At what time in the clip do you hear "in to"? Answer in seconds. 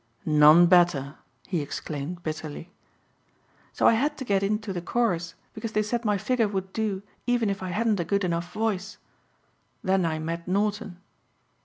4.41-4.73